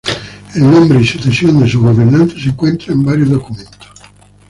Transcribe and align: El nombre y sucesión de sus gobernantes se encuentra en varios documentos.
El 0.55 0.63
nombre 0.63 0.99
y 0.99 1.05
sucesión 1.05 1.59
de 1.59 1.69
sus 1.69 1.79
gobernantes 1.83 2.41
se 2.41 2.49
encuentra 2.49 2.91
en 2.91 3.03
varios 3.05 3.29
documentos. 3.29 3.87